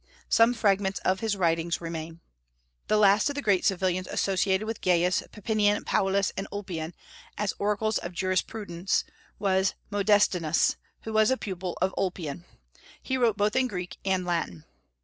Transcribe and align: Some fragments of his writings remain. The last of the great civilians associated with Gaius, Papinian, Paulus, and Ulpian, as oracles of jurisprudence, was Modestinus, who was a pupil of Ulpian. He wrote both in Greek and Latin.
Some 0.29 0.55
fragments 0.55 0.99
of 1.01 1.19
his 1.19 1.37
writings 1.37 1.79
remain. 1.79 2.21
The 2.87 2.97
last 2.97 3.29
of 3.29 3.35
the 3.35 3.41
great 3.43 3.63
civilians 3.65 4.07
associated 4.07 4.65
with 4.65 4.81
Gaius, 4.81 5.21
Papinian, 5.31 5.85
Paulus, 5.85 6.31
and 6.35 6.47
Ulpian, 6.51 6.95
as 7.37 7.53
oracles 7.59 7.99
of 7.99 8.11
jurisprudence, 8.11 9.03
was 9.37 9.75
Modestinus, 9.91 10.75
who 11.03 11.13
was 11.13 11.29
a 11.29 11.37
pupil 11.37 11.77
of 11.83 11.93
Ulpian. 11.99 12.45
He 12.99 13.15
wrote 13.15 13.37
both 13.37 13.55
in 13.55 13.67
Greek 13.67 13.97
and 14.03 14.25
Latin. 14.25 14.65